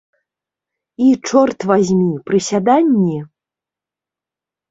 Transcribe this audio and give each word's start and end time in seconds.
І, 1.07 1.09
чорт 1.27 1.59
вазьмі, 1.71 2.13
прысяданні? 2.29 3.17